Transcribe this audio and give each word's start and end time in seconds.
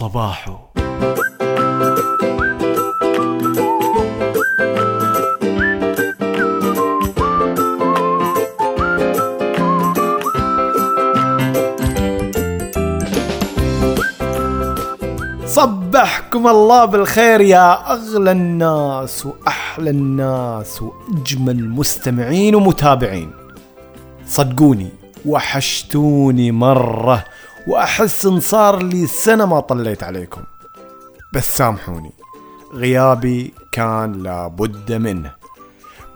صباحو 0.00 0.54
صبحكم 15.46 16.46
الله 16.46 16.84
بالخير 16.84 17.40
يا 17.40 17.92
أغلى 17.92 18.32
الناس 18.32 19.26
وأحلى 19.26 19.90
الناس 19.90 20.82
وأجمل 20.82 21.68
مستمعين 21.68 22.54
ومتابعين. 22.54 23.30
صدقوني 24.26 24.88
وحشتوني 25.26 26.52
مرة 26.52 27.24
وأحس 27.66 28.24
إن 28.24 28.40
صار 28.40 28.82
لي 28.82 29.06
سنة 29.06 29.46
ما 29.46 29.60
طليت 29.60 30.02
عليكم. 30.02 30.42
بس 31.32 31.56
سامحوني. 31.56 32.12
غيابي 32.74 33.54
كان 33.72 34.12
لابد 34.12 34.92
منه. 34.92 35.32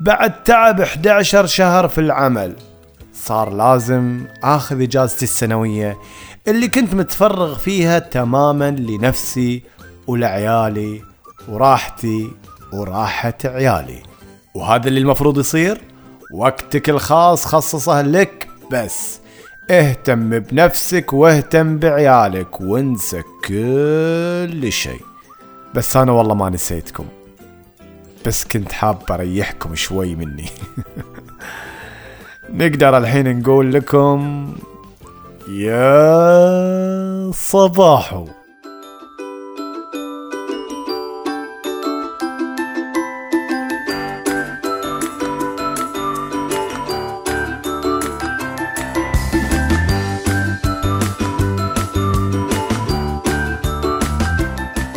بعد 0.01 0.43
تعب 0.43 0.81
11 0.81 1.47
شهر 1.47 1.89
في 1.89 2.01
العمل 2.01 2.57
صار 3.15 3.51
لازم 3.51 4.27
آخذ 4.43 4.83
إجازتي 4.83 5.25
السنوية 5.25 5.99
اللي 6.49 6.69
كنت 6.69 6.95
متفرغ 6.95 7.59
فيها 7.59 7.99
تماما 7.99 8.71
لنفسي 8.71 9.63
ولعيالي 10.07 11.03
وراحتي 11.49 12.31
وراحة 12.73 13.39
عيالي. 13.45 14.03
وهذا 14.55 14.89
اللي 14.89 15.01
المفروض 15.01 15.39
يصير؟ 15.39 15.81
وقتك 16.33 16.91
الخاص 16.91 17.47
خصصه 17.47 18.03
لك 18.03 18.49
بس. 18.73 19.21
اهتم 19.71 20.39
بنفسك 20.39 21.13
واهتم 21.13 21.79
بعيالك 21.79 22.61
وانسى 22.61 23.23
كل 23.45 24.73
شيء. 24.73 25.01
بس 25.75 25.97
أنا 25.97 26.13
والله 26.13 26.35
ما 26.35 26.51
نسيتكم. 26.51 27.07
بس 28.27 28.45
كنت 28.45 28.73
حاب 28.73 28.99
أريحكم 29.11 29.75
شوي 29.75 30.15
مني. 30.15 30.49
نقدر 32.55 32.99
الحين 32.99 33.41
نقول 33.41 33.73
لكم 33.73 34.53
يا 35.49 37.31
صباحو. 37.35 38.27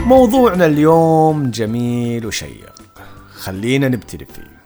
موضوعنا 0.07 0.65
اليوم 0.65 1.51
جميل 1.51 2.25
وشيق. 2.25 2.73
خلينا 3.33 3.87
نبتدي 3.87 4.25
فيه. 4.25 4.61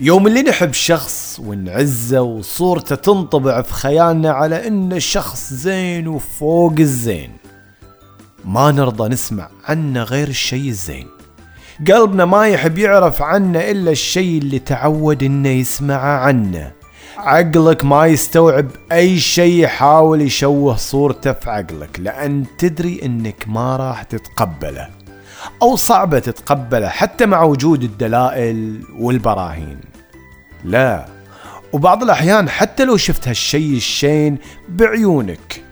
يوم 0.00 0.26
اللي 0.26 0.42
نحب 0.42 0.72
شخص 0.72 1.40
ونعزه 1.44 2.22
وصورته 2.22 2.94
تنطبع 2.94 3.62
في 3.62 3.72
خيالنا 3.72 4.30
على 4.30 4.66
انه 4.66 4.98
شخص 4.98 5.52
زين 5.52 6.08
وفوق 6.08 6.74
الزين. 6.78 7.32
ما 8.44 8.70
نرضى 8.70 9.08
نسمع 9.08 9.48
عنه 9.64 10.02
غير 10.02 10.28
الشيء 10.28 10.68
الزين. 10.68 11.08
قلبنا 11.88 12.24
ما 12.24 12.48
يحب 12.48 12.78
يعرف 12.78 13.22
عنه 13.22 13.58
إلا 13.70 13.90
الشيء 13.90 14.38
اللي 14.38 14.58
تعود 14.58 15.22
إنه 15.22 15.48
يسمعه 15.48 16.18
عنه. 16.18 16.72
عقلك 17.16 17.84
ما 17.84 18.06
يستوعب 18.06 18.66
أي 18.92 19.18
شيء 19.18 19.64
يحاول 19.64 20.20
يشوه 20.20 20.76
صورته 20.76 21.32
في 21.32 21.50
عقلك 21.50 22.00
لأن 22.00 22.44
تدري 22.58 23.00
إنك 23.04 23.44
ما 23.46 23.76
راح 23.76 24.02
تتقبله 24.02 24.88
أو 25.62 25.76
صعبة 25.76 26.18
تتقبله 26.18 26.88
حتى 26.88 27.26
مع 27.26 27.42
وجود 27.42 27.82
الدلائل 27.82 28.80
والبراهين. 28.98 29.80
لا 30.64 31.06
وبعض 31.72 32.02
الأحيان 32.02 32.48
حتى 32.48 32.84
لو 32.84 32.96
شفت 32.96 33.28
هالشيء 33.28 33.76
الشين 33.76 34.38
بعيونك 34.68 35.62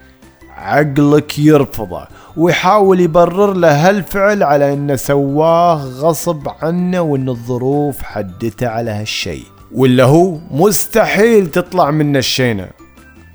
عقلك 0.57 1.39
يرفضه 1.39 2.07
ويحاول 2.37 3.01
يبرر 3.01 3.53
له 3.53 3.89
هالفعل 3.89 4.43
على 4.43 4.73
إنه 4.73 4.97
سواه 4.97 5.85
غصب 5.85 6.49
عنه 6.63 7.01
وإن 7.01 7.29
الظروف 7.29 8.03
حدته 8.03 8.69
على 8.69 8.91
هالشيء. 8.91 9.45
ولا 9.73 10.05
هو 10.05 10.39
مستحيل 10.51 11.51
تطلع 11.51 11.91
منه 11.91 12.19
الشينة. 12.19 12.69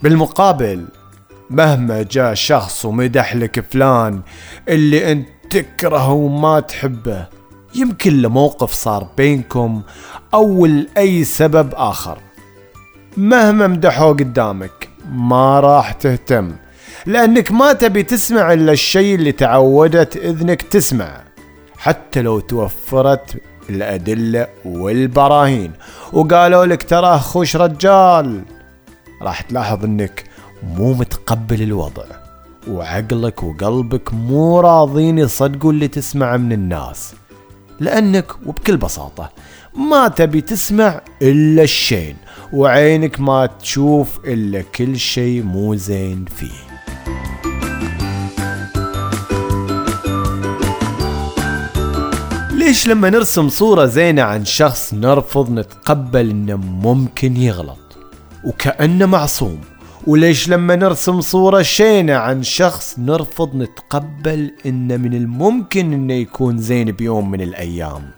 بالمقابل 0.04 0.86
مهما 1.50 2.04
جاء 2.12 2.34
شخص 2.34 2.86
ومدح 2.86 3.36
لك 3.36 3.66
فلان 3.72 4.22
اللي 4.70 5.12
انت 5.12 5.28
تكرهه 5.50 6.12
وما 6.12 6.60
تحبه 6.60 7.28
يمكن 7.76 8.22
لموقف 8.22 8.72
صار 8.74 9.08
بينكم 9.18 9.82
أو 10.34 10.66
لأي 10.66 11.24
سبب 11.24 11.74
آخر. 11.74 12.18
مهما 13.18 13.68
مدحوه 13.68 14.14
قدامك 14.14 14.90
ما 15.12 15.60
راح 15.60 15.92
تهتم 15.92 16.56
لأنك 17.06 17.52
ما 17.52 17.74
تبي 17.74 18.04
تسمع 18.04 18.54
إلا 18.54 18.72
الشيء 18.72 19.16
اللي 19.16 19.32
تعودت 19.32 20.18
إذنك 20.18 20.62
تسمع. 20.62 21.22
حتى 21.78 22.22
لو 22.22 22.40
توفرت 22.40 23.42
الأدلة 23.70 24.48
والبراهين. 24.66 25.72
وقالوا 26.14 26.66
لك 26.66 26.84
تراه 26.84 27.18
خوش 27.18 27.56
رجال. 27.56 28.42
راح 29.22 29.42
تلاحظ 29.42 29.84
إنك 29.84 30.24
مو 30.64 30.94
متقبل 30.94 31.62
الوضع 31.62 32.04
وعقلك 32.68 33.44
وقلبك 33.44 34.14
مو 34.14 34.60
راضين 34.60 35.18
يصدقوا 35.18 35.72
اللي 35.72 35.88
تسمعه 35.88 36.38
من 36.38 36.52
الناس. 36.52 37.14
لأنك 37.80 38.32
وبكل 38.46 38.78
بساطة 38.78 39.30
ما 39.76 40.08
تبي 40.08 40.42
تسمع 40.42 41.02
إلا 41.22 41.64
الشين 41.64 42.16
وعينك 42.54 43.20
ما 43.20 43.46
تشوف 43.46 44.20
إلا 44.26 44.62
كل 44.62 44.98
شيء 44.98 45.44
مو 45.44 45.76
زين 45.76 46.26
فيه. 46.26 46.75
ليش 52.66 52.88
لما 52.88 53.10
نرسم 53.10 53.50
صورة 53.50 53.86
زينة 53.86 54.22
عن 54.22 54.46
شخص 54.46 54.94
نرفض 54.94 55.52
نتقبل 55.52 56.30
إنه 56.30 56.56
ممكن 56.56 57.38
يغلط؟ 57.38 57.98
وكأنه 58.44 59.06
معصوم. 59.06 59.62
وليش 60.08 60.50
لما 60.50 60.76
نرسم 60.76 61.22
صورة 61.22 61.62
شينة 61.62 62.14
عن 62.14 62.44
شخص 62.44 63.00
نرفض 63.00 63.56
نتقبل 63.56 64.52
إنه 64.66 64.98
من 64.98 65.14
الممكن 65.14 65.94
إنه 65.94 66.14
يكون 66.14 66.58
زين 66.58 66.92
بيوم 66.92 67.32
من 67.32 67.42
الأيام؟ 67.42 68.12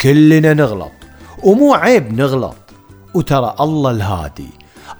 كلنا 0.00 0.54
نغلط. 0.54 0.92
ومو 1.42 1.74
عيب 1.74 2.12
نغلط. 2.12 2.56
وترى 3.14 3.54
الله 3.60 3.90
الهادي. 3.90 4.50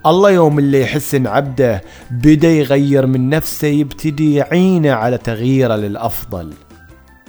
الله 0.06 0.30
يوم 0.30 0.58
اللي 0.58 0.80
يحس 0.80 1.14
إن 1.14 1.26
عبده 1.26 1.82
بدأ 2.10 2.48
يغير 2.48 3.06
من 3.06 3.30
نفسه 3.30 3.68
يبتدي 3.68 4.34
يعينه 4.34 4.92
على 4.92 5.18
تغييره 5.18 5.76
للأفضل. 5.76 6.52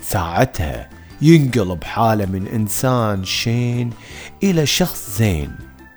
ساعتها 0.01 0.96
ينقلب 1.21 1.83
حالة 1.83 2.25
من 2.25 2.47
إنسان 2.47 3.25
شين 3.25 3.89
إلى 4.43 4.65
شخص 4.65 5.17
زين. 5.17 5.51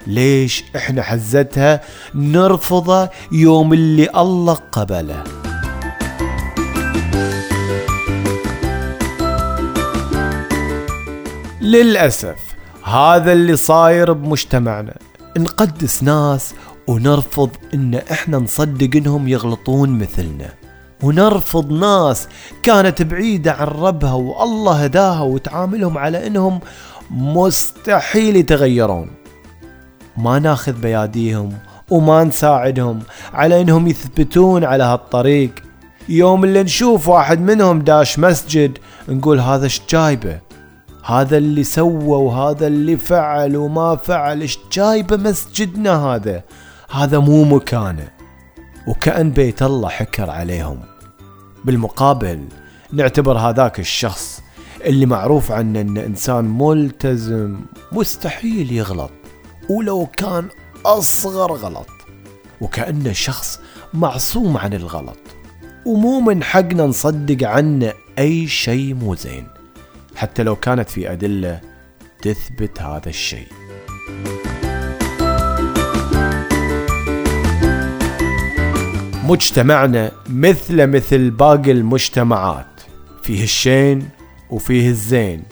ليش 0.06 0.64
إحنا 0.76 1.02
حزتها؟ 1.02 1.80
نرفضه 2.14 3.08
يوم 3.32 3.72
اللي 3.72 4.08
الله 4.16 4.54
قبله. 4.54 5.24
للأسف 11.60 12.36
هذا 12.84 13.32
اللي 13.32 13.56
صاير 13.56 14.12
بمجتمعنا. 14.12 14.98
نقدس 15.38 16.02
ناس 16.02 16.54
ونرفض 16.86 17.50
إن 17.74 17.94
إحنا 17.94 18.38
نصدق 18.38 18.96
إنهم 18.96 19.28
يغلطون 19.28 19.98
مثلنا. 19.98 20.59
ونرفض 21.02 21.72
ناس 21.72 22.28
كانت 22.62 23.02
بعيدة 23.02 23.52
عن 23.52 23.66
ربها 23.66 24.12
والله 24.12 24.84
هداها 24.84 25.22
وتعاملهم 25.22 25.98
على 25.98 26.26
إنهم 26.26 26.60
مستحيل 27.10 28.36
يتغيرون. 28.36 29.10
ما 30.16 30.38
ناخذ 30.38 30.72
بياديهم 30.72 31.52
وما 31.90 32.24
نساعدهم 32.24 32.98
على 33.34 33.60
إنهم 33.60 33.86
يثبتون 33.86 34.64
على 34.64 34.84
هالطريق. 34.84 35.50
يوم 36.08 36.44
اللي 36.44 36.62
نشوف 36.62 37.08
واحد 37.08 37.40
منهم 37.40 37.78
داش 37.78 38.18
مسجد 38.18 38.78
نقول 39.08 39.40
هذا 39.40 39.64
إيش 39.64 39.82
جايبه؟ 39.90 40.38
هذا 41.04 41.36
اللي 41.36 41.64
سوى 41.64 42.16
وهذا 42.18 42.66
اللي 42.66 42.96
فعل 42.96 43.56
وما 43.56 43.96
فعل 43.96 44.40
إيش 44.40 44.58
جايبه 44.72 45.16
مسجدنا 45.16 46.06
هذا؟ 46.06 46.42
هذا 46.90 47.18
مو 47.18 47.44
مكانه. 47.44 48.19
وكأن 48.86 49.30
بيت 49.30 49.62
الله 49.62 49.88
حكر 49.88 50.30
عليهم. 50.30 50.80
بالمقابل 51.64 52.48
نعتبر 52.92 53.38
هذاك 53.38 53.80
الشخص 53.80 54.42
اللي 54.84 55.06
معروف 55.06 55.52
عنه 55.52 55.80
انه 55.80 56.00
إنسان 56.06 56.44
ملتزم 56.44 57.60
مستحيل 57.92 58.72
يغلط 58.72 59.10
ولو 59.70 60.06
كان 60.16 60.48
أصغر 60.86 61.52
غلط 61.52 61.88
وكأنه 62.60 63.12
شخص 63.12 63.60
معصوم 63.94 64.56
عن 64.56 64.74
الغلط 64.74 65.18
ومو 65.86 66.20
من 66.20 66.42
حقنا 66.42 66.86
نصدق 66.86 67.48
عنه 67.48 67.92
أي 68.18 68.46
شيء 68.46 68.94
مو 68.94 69.14
زين 69.14 69.46
حتى 70.16 70.42
لو 70.42 70.56
كانت 70.56 70.90
في 70.90 71.12
أدلة 71.12 71.60
تثبت 72.22 72.82
هذا 72.82 73.08
الشيء. 73.08 73.48
مجتمعنا 79.30 80.10
مثل 80.28 80.86
مثل 80.86 81.30
باقي 81.30 81.70
المجتمعات. 81.70 82.66
فيه 83.22 83.42
الشين 83.42 84.08
وفيه 84.50 84.88
الزين 84.88 85.42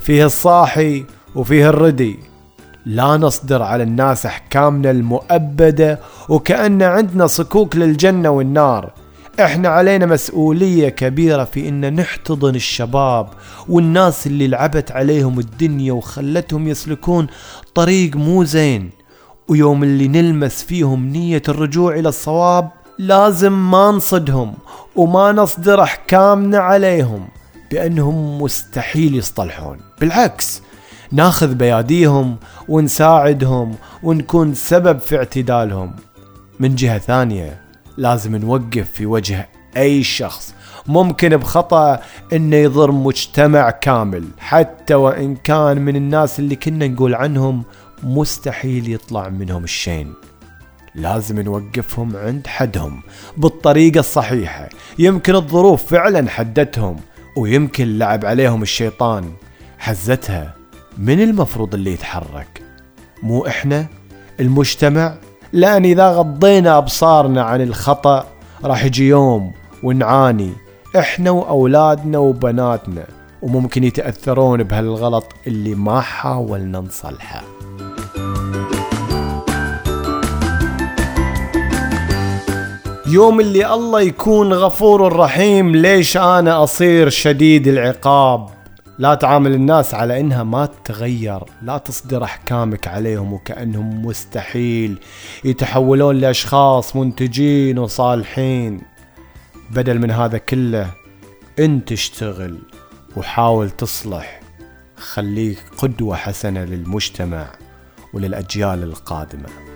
فيه 0.00 0.26
الصاحي 0.26 1.04
وفيه 1.34 1.68
الردي. 1.68 2.18
لا 2.86 3.16
نصدر 3.16 3.62
على 3.62 3.82
الناس 3.82 4.26
أحكامنا 4.26 4.90
المؤبدة 4.90 6.00
وكأن 6.28 6.82
عندنا 6.82 7.26
صكوك 7.26 7.76
للجنة 7.76 8.30
والنار. 8.30 8.92
إحنا 9.40 9.68
علينا 9.68 10.06
مسؤولية 10.06 10.88
كبيرة 10.88 11.44
في 11.44 11.68
إن 11.68 11.94
نحتضن 11.94 12.54
الشباب 12.54 13.28
والناس 13.68 14.26
اللي 14.26 14.48
لعبت 14.48 14.92
عليهم 14.92 15.38
الدنيا 15.38 15.92
وخلتهم 15.92 16.68
يسلكون 16.68 17.26
طريق 17.74 18.16
مو 18.16 18.44
زين. 18.44 18.90
ويوم 19.48 19.82
اللي 19.82 20.08
نلمس 20.08 20.62
فيهم 20.62 21.06
نية 21.08 21.42
الرجوع 21.48 21.94
إلى 21.94 22.08
الصواب 22.08 22.70
لازم 22.98 23.70
ما 23.70 23.90
نصدهم 23.90 24.54
وما 24.96 25.32
نصدر 25.32 25.82
أحكامنا 25.82 26.58
عليهم 26.58 27.28
بأنهم 27.70 28.42
مستحيل 28.42 29.14
يصطلحون. 29.14 29.80
بالعكس 30.00 30.62
ناخذ 31.12 31.54
بياديهم 31.54 32.36
ونساعدهم 32.68 33.74
ونكون 34.02 34.54
سبب 34.54 34.98
في 34.98 35.16
اعتدالهم. 35.16 35.96
من 36.60 36.74
جهة 36.74 36.98
ثانية 36.98 37.60
لازم 37.96 38.36
نوقف 38.36 38.90
في 38.90 39.06
وجه 39.06 39.48
أي 39.76 40.02
شخص 40.02 40.54
ممكن 40.86 41.36
بخطأ 41.36 42.00
إنه 42.32 42.56
يضر 42.56 42.90
مجتمع 42.92 43.70
كامل. 43.70 44.24
حتى 44.38 44.94
وإن 44.94 45.36
كان 45.36 45.80
من 45.82 45.96
الناس 45.96 46.38
اللي 46.38 46.56
كنا 46.56 46.88
نقول 46.88 47.14
عنهم 47.14 47.64
مستحيل 48.02 48.92
يطلع 48.92 49.28
منهم 49.28 49.64
الشين. 49.64 50.14
لازم 50.94 51.40
نوقفهم 51.40 52.16
عند 52.16 52.46
حدهم 52.46 53.02
بالطريقة 53.36 54.00
الصحيحة. 54.00 54.68
يمكن 54.98 55.34
الظروف 55.34 55.86
فعلا 55.86 56.30
حدتهم 56.30 56.96
ويمكن 57.36 57.98
لعب 57.98 58.24
عليهم 58.24 58.62
الشيطان. 58.62 59.32
حزتها 59.78 60.54
من 60.98 61.20
المفروض 61.20 61.74
اللي 61.74 61.92
يتحرك. 61.92 62.62
مو 63.22 63.46
إحنا 63.46 63.86
المجتمع. 64.40 65.14
لأن 65.52 65.84
إذا 65.84 66.08
غضينا 66.08 66.78
أبصارنا 66.78 67.42
عن 67.42 67.60
الخطأ 67.60 68.26
راح 68.64 68.84
يجي 68.84 69.08
يوم 69.08 69.52
ونعاني 69.82 70.52
إحنا 70.98 71.30
وأولادنا 71.30 72.18
وبناتنا 72.18 73.06
وممكن 73.42 73.84
يتأثرون 73.84 74.62
بهالغلط 74.62 75.26
اللي 75.46 75.74
ما 75.74 76.00
حاولنا 76.00 76.80
نصلحه. 76.80 77.42
يوم 83.10 83.40
اللي 83.40 83.74
الله 83.74 84.00
يكون 84.00 84.52
غفور 84.52 85.16
رحيم 85.16 85.76
ليش 85.76 86.16
أنا 86.16 86.62
أصير 86.62 87.08
شديد 87.08 87.68
العقاب؟ 87.68 88.48
لا 88.98 89.14
تعامل 89.14 89.54
الناس 89.54 89.94
على 89.94 90.20
إنها 90.20 90.42
ما 90.42 90.66
تتغير. 90.66 91.40
لا 91.62 91.78
تصدر 91.78 92.24
أحكامك 92.24 92.88
عليهم 92.88 93.32
وكأنهم 93.32 94.06
مستحيل 94.06 94.98
يتحولون 95.44 96.16
لأشخاص 96.16 96.96
منتجين 96.96 97.78
وصالحين. 97.78 98.80
بدل 99.70 99.98
من 99.98 100.10
هذا 100.10 100.38
كله 100.38 100.90
أنت 101.58 101.92
اشتغل 101.92 102.58
وحاول 103.16 103.70
تصلح. 103.70 104.40
خليك 104.96 105.58
قدوة 105.78 106.16
حسنة 106.16 106.64
للمجتمع 106.64 107.46
وللأجيال 108.14 108.82
القادمة. 108.82 109.67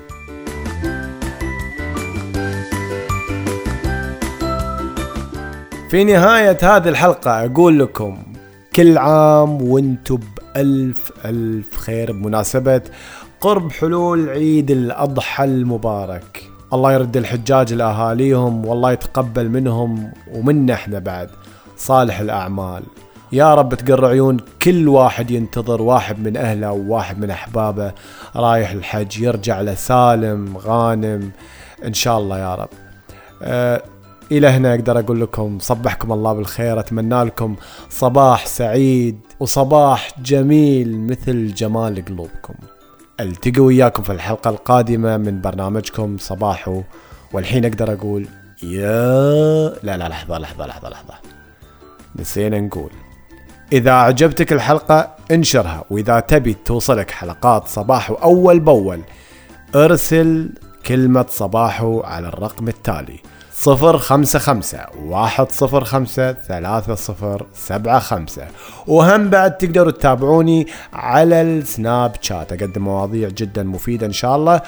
في 5.92 6.04
نهاية 6.04 6.58
هذه 6.62 6.88
الحلقة 6.88 7.44
أقول 7.44 7.78
لكم 7.78 8.22
كل 8.76 8.98
عام 8.98 9.62
وأنتم 9.62 10.18
بألف 10.36 11.12
ألف 11.24 11.76
خير 11.76 12.12
بمناسبة 12.12 12.82
قرب 13.40 13.72
حلول 13.72 14.28
عيد 14.28 14.70
الأضحى 14.70 15.44
المبارك. 15.44 16.50
الله 16.72 16.92
يرد 16.92 17.16
الحجاج 17.16 17.72
لأهاليهم 17.72 18.66
والله 18.66 18.92
يتقبل 18.92 19.48
منهم 19.48 20.12
ومنا 20.34 20.74
إحنا 20.74 20.98
بعد. 20.98 21.30
صالح 21.76 22.20
الأعمال. 22.20 22.82
يا 23.32 23.54
رب 23.54 23.74
تقر 23.74 24.06
عيون 24.06 24.36
كل 24.62 24.88
واحد 24.88 25.30
ينتظر 25.30 25.82
واحد 25.82 26.18
من 26.18 26.36
أهله 26.36 26.72
وواحد 26.72 27.18
من 27.18 27.30
أحبابه. 27.30 27.92
رايح 28.36 28.70
الحج 28.70 29.20
يرجع 29.20 29.60
له 29.60 29.74
سالم 29.74 30.56
غانم. 30.56 31.30
إن 31.86 31.92
شاء 31.92 32.18
الله 32.18 32.38
يا 32.38 32.54
رب. 32.54 32.68
أه 33.42 33.82
إلى 34.38 34.46
هنا 34.46 34.74
أقدر 34.74 34.98
أقول 34.98 35.20
لكم 35.20 35.58
صبحكم 35.60 36.12
الله 36.12 36.32
بالخير 36.32 36.80
أتمنى 36.80 37.22
لكم 37.24 37.56
صباح 37.90 38.46
سعيد 38.46 39.20
وصباح 39.40 40.20
جميل 40.22 41.00
مثل 41.06 41.54
جمال 41.54 42.04
قلوبكم. 42.04 42.54
التقي 43.20 43.60
وياكم 43.60 44.02
في 44.02 44.12
الحلقة 44.12 44.50
القادمة 44.50 45.16
من 45.16 45.40
برنامجكم 45.40 46.16
صباحو 46.18 46.82
والحين 47.32 47.64
أقدر 47.64 47.92
أقول 47.92 48.26
يا 48.62 49.68
لا 49.82 49.96
لا 49.96 50.08
لحظة 50.08 50.38
لحظة 50.38 50.66
لحظة 50.66 50.88
لحظة. 50.88 51.14
نسينا 52.16 52.60
نقول. 52.60 52.90
إذا 53.72 53.92
عجبتك 53.92 54.52
الحلقة 54.52 55.16
انشرها 55.30 55.84
وإذا 55.90 56.20
تبي 56.20 56.56
توصلك 56.64 57.10
حلقات 57.10 57.68
صباحو 57.68 58.14
أول 58.14 58.60
بأول 58.60 59.00
ارسل 59.74 60.50
كلمة 60.86 61.26
صباحو 61.28 62.00
على 62.00 62.28
الرقم 62.28 62.68
التالي. 62.68 63.18
صفر 63.64 63.98
خمسة 63.98 64.38
خمسة 64.38 64.86
واحد 65.04 65.52
صفر 65.52 65.84
خمسة 65.84 66.32
ثلاثة 66.32 66.94
صفر 66.94 67.46
سبعة 67.54 67.98
خمسة. 67.98 68.48
وهم 68.86 69.30
بعد 69.30 69.58
تقدروا 69.58 69.92
تتابعوني 69.92 70.66
على 70.92 71.42
السناب 71.42 72.16
شات. 72.20 72.52
أقدم 72.52 72.82
مواضيع 72.82 73.28
جدا 73.28 73.62
مفيدة 73.62 74.06
إن 74.06 74.12
شاء 74.12 74.36
الله. 74.36 74.60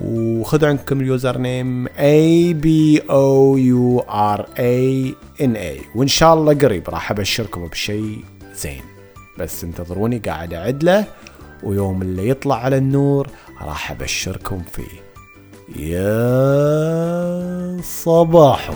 وخذوا 0.00 0.68
عندكم 0.68 1.00
اليوزر 1.00 1.38
نيم 1.38 1.86
A 1.86 2.54
B 2.54 3.00
O 3.00 3.56
U 3.56 4.02
R 4.36 4.40
A 4.40 5.14
N 5.42 5.56
A. 5.56 5.96
وإن 5.96 6.08
شاء 6.08 6.34
الله 6.34 6.54
قريب 6.54 6.90
راح 6.90 7.10
أبشركم 7.10 7.66
بشيء 7.66 8.24
زين. 8.54 8.82
بس 9.38 9.64
انتظروني 9.64 10.18
قاعد 10.18 10.54
أعد 10.54 10.84
له 10.84 11.04
ويوم 11.62 12.02
اللي 12.02 12.28
يطلع 12.28 12.56
على 12.56 12.76
النور 12.76 13.28
راح 13.62 13.90
أبشركم 13.90 14.62
فيه. 14.72 15.06
يا 15.74 17.26
صباحو 17.82 18.74